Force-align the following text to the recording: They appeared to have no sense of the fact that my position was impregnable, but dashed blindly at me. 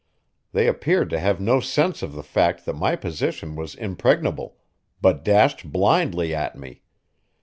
They 0.51 0.65
appeared 0.67 1.11
to 1.11 1.19
have 1.19 1.39
no 1.39 1.59
sense 1.59 2.01
of 2.01 2.13
the 2.13 2.23
fact 2.23 2.65
that 2.65 2.73
my 2.73 2.95
position 2.95 3.55
was 3.55 3.75
impregnable, 3.75 4.57
but 4.99 5.23
dashed 5.23 5.71
blindly 5.71 6.33
at 6.33 6.57
me. 6.57 6.81